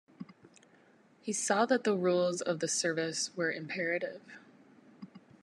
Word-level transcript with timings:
He 1.21 1.31
saw 1.31 1.67
that 1.67 1.83
the 1.83 1.95
rules 1.95 2.41
of 2.41 2.59
the 2.59 2.67
service 2.67 3.29
were 3.37 3.51
imperative. 3.51 4.23